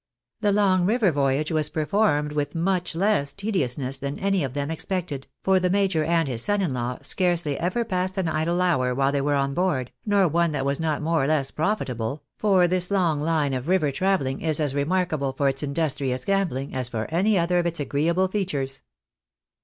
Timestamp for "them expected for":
4.55-5.59